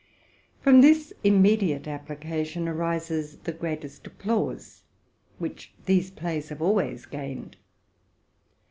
[0.63, 4.81] From this immediate application arises the greatest applause,
[5.37, 7.55] which these plays have always gained.